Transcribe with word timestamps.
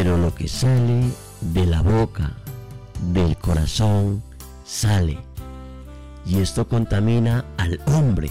pero 0.00 0.16
lo 0.16 0.32
que 0.32 0.46
sale 0.46 1.10
de 1.40 1.66
la 1.66 1.82
boca, 1.82 2.30
del 3.12 3.36
corazón, 3.36 4.22
sale. 4.64 5.18
Y 6.24 6.38
esto 6.38 6.68
contamina 6.68 7.44
al 7.56 7.80
hombre, 7.86 8.30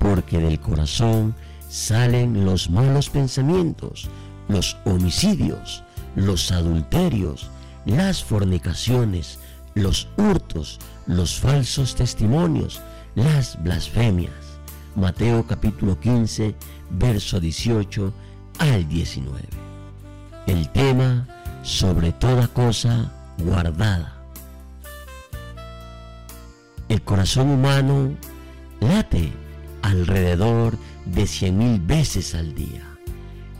porque 0.00 0.40
del 0.40 0.58
corazón 0.58 1.36
salen 1.68 2.44
los 2.44 2.70
malos 2.70 3.08
pensamientos, 3.08 4.08
los 4.48 4.76
homicidios, 4.84 5.84
los 6.16 6.50
adulterios, 6.50 7.52
las 7.86 8.24
fornicaciones, 8.24 9.38
los 9.74 10.08
hurtos, 10.16 10.80
los 11.06 11.38
falsos 11.38 11.94
testimonios, 11.94 12.82
las 13.14 13.62
blasfemias. 13.62 14.58
Mateo 14.96 15.46
capítulo 15.46 16.00
15, 16.00 16.52
verso 16.90 17.38
18 17.38 18.12
al 18.58 18.88
19. 18.88 19.69
El 20.50 20.68
tema 20.70 21.28
sobre 21.62 22.10
toda 22.10 22.48
cosa 22.48 23.08
guardada. 23.38 24.16
El 26.88 27.02
corazón 27.02 27.50
humano 27.50 28.10
late 28.80 29.32
alrededor 29.82 30.76
de 31.06 31.28
cien 31.28 31.56
mil 31.56 31.80
veces 31.80 32.34
al 32.34 32.52
día. 32.56 32.82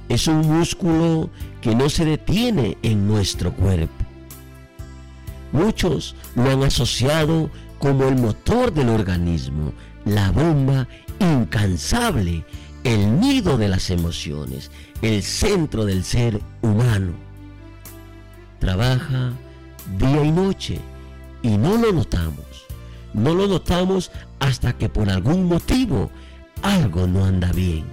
Es 0.09 0.27
un 0.27 0.41
músculo 0.41 1.31
que 1.61 1.77
no 1.77 1.89
se 1.89 2.05
detiene 2.05 2.77
en 2.83 3.07
nuestro 3.07 3.53
cuerpo. 3.53 4.05
Muchos 5.53 6.17
lo 6.35 6.51
han 6.51 6.65
asociado 6.65 7.51
como 7.79 8.09
el 8.09 8.17
motor 8.17 8.75
del 8.75 8.89
organismo, 8.89 9.73
la 10.05 10.33
bomba 10.33 10.89
incansable, 11.21 12.45
el 12.85 13.21
nido 13.21 13.59
de 13.59 13.69
las 13.69 13.91
emociones, 13.91 14.71
el 15.03 15.23
centro 15.23 15.85
del 15.85 16.05
ser 16.05 16.41
humano. 16.63 17.13
Trabaja 18.59 19.33
día 19.99 20.25
y 20.25 20.31
noche 20.31 20.81
y 21.43 21.57
no 21.57 21.77
lo 21.77 21.93
notamos. 21.93 22.45
No 23.13 23.35
lo 23.35 23.47
notamos 23.49 24.11
hasta 24.39 24.73
que 24.75 24.89
por 24.89 25.11
algún 25.11 25.47
motivo 25.47 26.11
algo 26.63 27.07
no 27.07 27.25
anda 27.25 27.53
bien. 27.53 27.85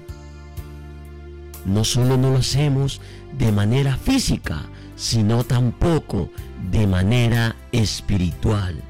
No 1.65 1.83
solo 1.83 2.17
no 2.17 2.31
lo 2.31 2.37
hacemos 2.37 3.01
de 3.37 3.51
manera 3.51 3.97
física, 3.97 4.65
sino 4.95 5.43
tampoco 5.43 6.29
de 6.71 6.87
manera 6.87 7.55
espiritual. 7.71 8.81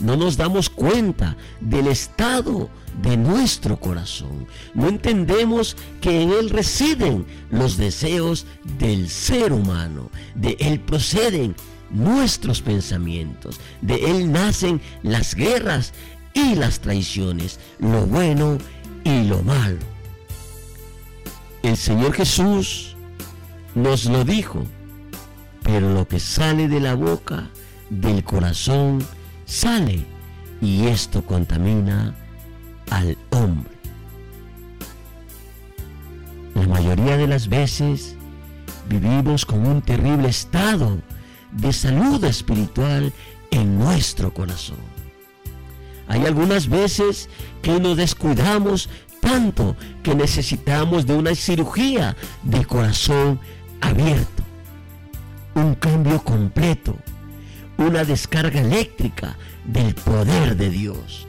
No 0.00 0.16
nos 0.16 0.36
damos 0.36 0.68
cuenta 0.68 1.36
del 1.60 1.86
estado 1.86 2.68
de 3.02 3.16
nuestro 3.16 3.80
corazón. 3.80 4.46
No 4.74 4.88
entendemos 4.88 5.76
que 6.00 6.22
en 6.22 6.30
él 6.30 6.50
residen 6.50 7.26
los 7.50 7.76
deseos 7.76 8.46
del 8.78 9.08
ser 9.08 9.52
humano. 9.52 10.10
De 10.34 10.56
él 10.60 10.80
proceden 10.80 11.54
nuestros 11.90 12.60
pensamientos. 12.60 13.58
De 13.80 13.96
él 14.10 14.30
nacen 14.30 14.80
las 15.02 15.34
guerras 15.34 15.92
y 16.34 16.54
las 16.54 16.80
traiciones, 16.80 17.58
lo 17.78 18.06
bueno 18.06 18.58
y 19.04 19.24
lo 19.24 19.42
malo. 19.42 19.78
El 21.62 21.76
Señor 21.76 22.12
Jesús 22.12 22.96
nos 23.74 24.04
lo 24.04 24.24
dijo, 24.24 24.64
pero 25.62 25.92
lo 25.92 26.06
que 26.06 26.20
sale 26.20 26.68
de 26.68 26.80
la 26.80 26.94
boca, 26.94 27.48
del 27.90 28.22
corazón, 28.22 29.04
sale 29.46 30.04
y 30.60 30.86
esto 30.86 31.24
contamina 31.24 32.14
al 32.90 33.16
hombre. 33.30 33.70
La 36.54 36.66
mayoría 36.66 37.16
de 37.16 37.26
las 37.26 37.48
veces 37.48 38.16
vivimos 38.88 39.46
con 39.46 39.66
un 39.66 39.82
terrible 39.82 40.28
estado 40.28 40.98
de 41.52 41.72
salud 41.72 42.22
espiritual 42.24 43.12
en 43.50 43.78
nuestro 43.78 44.32
corazón. 44.32 44.78
Hay 46.08 46.24
algunas 46.24 46.68
veces 46.68 47.28
que 47.62 47.80
nos 47.80 47.96
descuidamos 47.96 48.88
tanto 49.20 49.76
que 50.02 50.14
necesitamos 50.14 51.06
de 51.06 51.14
una 51.14 51.34
cirugía 51.34 52.16
de 52.42 52.64
corazón 52.64 53.40
abierto, 53.80 54.42
un 55.54 55.74
cambio 55.74 56.22
completo, 56.22 56.96
una 57.78 58.04
descarga 58.04 58.60
eléctrica 58.60 59.36
del 59.64 59.94
poder 59.94 60.56
de 60.56 60.70
Dios 60.70 61.26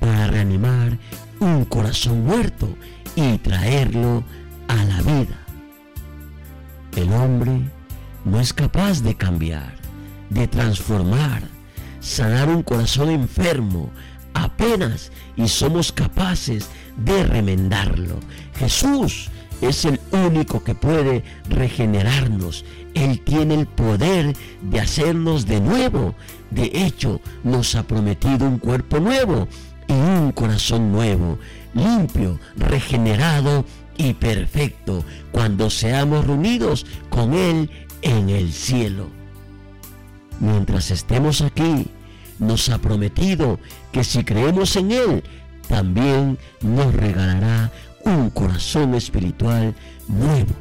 para 0.00 0.26
reanimar 0.26 0.98
un 1.40 1.64
corazón 1.64 2.24
muerto 2.24 2.68
y 3.16 3.38
traerlo 3.38 4.24
a 4.68 4.76
la 4.84 5.02
vida. 5.02 5.38
El 6.96 7.12
hombre 7.12 7.60
no 8.24 8.40
es 8.40 8.52
capaz 8.52 9.02
de 9.02 9.16
cambiar, 9.16 9.74
de 10.30 10.48
transformar, 10.48 11.42
sanar 12.00 12.48
un 12.48 12.62
corazón 12.62 13.10
enfermo 13.10 13.90
apenas 14.34 15.10
y 15.36 15.48
somos 15.48 15.92
capaces 15.92 16.68
de 16.96 17.24
remendarlo. 17.24 18.20
Jesús 18.56 19.30
es 19.60 19.84
el 19.84 20.00
único 20.12 20.62
que 20.62 20.74
puede 20.74 21.22
regenerarnos. 21.48 22.64
Él 22.94 23.20
tiene 23.20 23.54
el 23.54 23.66
poder 23.66 24.36
de 24.62 24.80
hacernos 24.80 25.46
de 25.46 25.60
nuevo. 25.60 26.14
De 26.50 26.70
hecho, 26.72 27.20
nos 27.42 27.74
ha 27.74 27.82
prometido 27.84 28.46
un 28.46 28.58
cuerpo 28.58 29.00
nuevo 29.00 29.48
y 29.88 29.92
un 29.92 30.32
corazón 30.32 30.92
nuevo, 30.92 31.38
limpio, 31.74 32.38
regenerado 32.56 33.64
y 33.96 34.14
perfecto 34.14 35.04
cuando 35.32 35.70
seamos 35.70 36.26
reunidos 36.26 36.86
con 37.10 37.34
Él 37.34 37.70
en 38.02 38.28
el 38.28 38.52
cielo. 38.52 39.08
Mientras 40.40 40.90
estemos 40.90 41.40
aquí, 41.42 41.88
nos 42.38 42.68
ha 42.68 42.78
prometido 42.78 43.58
que 43.92 44.04
si 44.04 44.24
creemos 44.24 44.76
en 44.76 44.92
Él, 44.92 45.24
también 45.68 46.38
nos 46.60 46.94
regalará 46.94 47.72
un 48.04 48.30
corazón 48.30 48.94
espiritual 48.94 49.74
nuevo. 50.08 50.52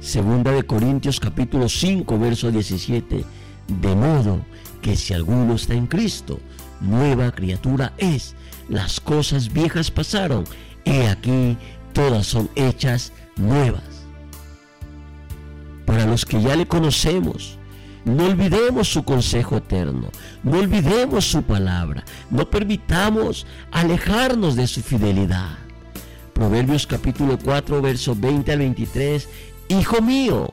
Segunda 0.00 0.52
de 0.52 0.62
Corintios 0.64 1.18
capítulo 1.18 1.68
5, 1.68 2.18
verso 2.18 2.50
17. 2.50 3.24
De 3.68 3.94
modo 3.94 4.44
que 4.82 4.96
si 4.96 5.14
alguno 5.14 5.54
está 5.54 5.74
en 5.74 5.86
Cristo, 5.86 6.40
nueva 6.80 7.32
criatura 7.32 7.94
es. 7.98 8.34
Las 8.68 9.00
cosas 9.00 9.52
viejas 9.52 9.90
pasaron, 9.90 10.44
y 10.84 11.00
aquí 11.06 11.56
todas 11.92 12.26
son 12.26 12.50
hechas 12.54 13.12
nuevas. 13.36 14.04
Para 15.86 16.06
los 16.06 16.24
que 16.24 16.40
ya 16.40 16.56
le 16.56 16.66
conocemos, 16.66 17.58
no 18.04 18.26
olvidemos 18.26 18.88
su 18.88 19.02
consejo 19.02 19.56
eterno, 19.56 20.08
no 20.42 20.58
olvidemos 20.58 21.24
su 21.24 21.42
palabra, 21.42 22.04
no 22.30 22.48
permitamos 22.48 23.46
alejarnos 23.70 24.56
de 24.56 24.66
su 24.66 24.82
fidelidad. 24.82 25.58
Proverbios 26.34 26.86
capítulo 26.86 27.38
4, 27.38 27.80
versos 27.80 28.20
20 28.20 28.52
al 28.52 28.58
23. 28.58 29.28
Hijo 29.68 30.02
mío, 30.02 30.52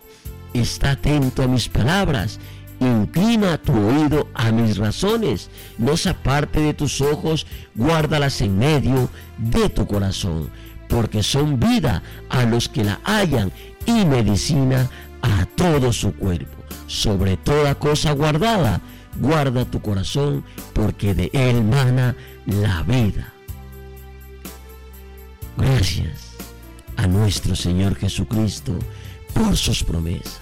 está 0.53 0.91
atento 0.91 1.43
a 1.43 1.47
mis 1.47 1.67
palabras, 1.67 2.39
inclina 2.79 3.57
tu 3.57 3.73
oído 3.73 4.29
a 4.33 4.51
mis 4.51 4.77
razones, 4.77 5.49
no 5.77 5.97
se 5.97 6.09
aparte 6.09 6.61
de 6.61 6.73
tus 6.73 7.01
ojos, 7.01 7.45
guárdalas 7.75 8.41
en 8.41 8.57
medio 8.57 9.09
de 9.37 9.69
tu 9.69 9.87
corazón, 9.87 10.49
porque 10.87 11.23
son 11.23 11.59
vida 11.59 12.01
a 12.29 12.43
los 12.45 12.69
que 12.69 12.83
la 12.83 12.99
hallan 13.03 13.51
y 13.85 14.05
medicina 14.05 14.89
a 15.21 15.45
todo 15.55 15.93
su 15.93 16.13
cuerpo 16.13 16.61
sobre 16.87 17.37
toda 17.37 17.75
cosa 17.75 18.11
guardada, 18.11 18.81
guarda 19.19 19.65
tu 19.65 19.81
corazón, 19.81 20.43
porque 20.73 21.13
de 21.13 21.29
él 21.33 21.63
mana 21.63 22.15
la 22.45 22.83
vida. 22.83 23.33
Gracias 25.57 26.31
a 26.97 27.07
nuestro 27.07 27.55
Señor 27.55 27.95
Jesucristo 27.95 28.77
por 29.33 29.55
sus 29.55 29.83
promesas. 29.83 30.41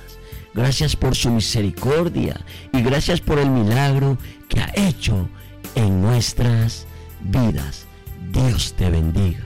Gracias 0.54 0.96
por 0.96 1.16
su 1.16 1.30
misericordia 1.30 2.40
y 2.74 2.82
gracias 2.82 3.22
por 3.22 3.38
el 3.38 3.50
milagro 3.50 4.18
que 4.48 4.60
ha 4.60 4.72
hecho 4.76 5.30
en 5.76 6.02
nuestras 6.02 6.88
vidas. 7.22 7.86
Dios 8.32 8.74
te 8.76 8.90
bendiga. 8.90 9.44